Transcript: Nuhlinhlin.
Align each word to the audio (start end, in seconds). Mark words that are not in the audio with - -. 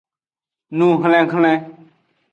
Nuhlinhlin. 0.77 1.59